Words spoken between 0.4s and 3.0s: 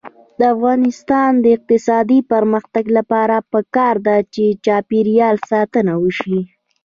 افغانستان د اقتصادي پرمختګ